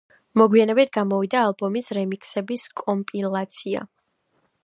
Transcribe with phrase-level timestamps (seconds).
[0.41, 3.85] მოგვიანებით გამოვიდა ალბომის რემიქსების კომპილაცია.